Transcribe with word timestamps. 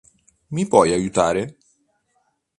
Mi 0.47 0.65
può 0.67 0.81
aiutare? 0.81 1.57